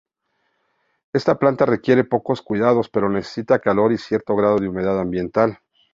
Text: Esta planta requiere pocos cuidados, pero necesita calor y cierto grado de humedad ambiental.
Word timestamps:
Esta 1.13 1.37
planta 1.37 1.63
requiere 1.67 2.03
pocos 2.03 2.41
cuidados, 2.41 2.89
pero 2.89 3.07
necesita 3.07 3.59
calor 3.59 3.91
y 3.91 3.99
cierto 3.99 4.35
grado 4.35 4.55
de 4.57 4.67
humedad 4.67 4.99
ambiental. 4.99 5.59